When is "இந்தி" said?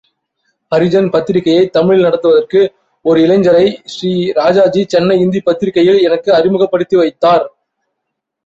5.19-5.41